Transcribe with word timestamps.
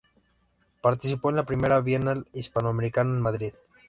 Participó 0.81 1.29
en 1.29 1.35
la 1.35 1.45
Primera 1.45 1.79
Bienal 1.79 2.25
Hispanoamericana 2.33 3.11
en 3.11 3.21
Madrid. 3.21 3.53